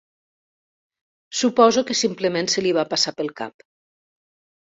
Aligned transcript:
Suposo 1.39 1.83
que 1.89 1.97
simplement 1.99 2.49
se 2.55 2.65
li 2.67 2.73
va 2.79 2.87
passar 2.95 3.15
pel 3.21 3.31
cap. 3.43 3.69